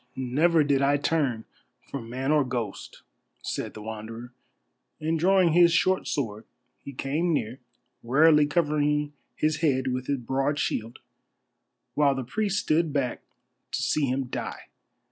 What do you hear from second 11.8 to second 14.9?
while the priests stood back to see him die.